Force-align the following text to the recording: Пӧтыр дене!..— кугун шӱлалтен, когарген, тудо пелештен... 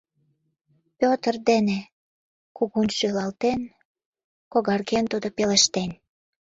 Пӧтыр 0.99 1.35
дене!..— 1.49 1.79
кугун 2.57 2.87
шӱлалтен, 2.97 3.59
когарген, 4.51 5.05
тудо 5.11 5.27
пелештен... 5.37 5.89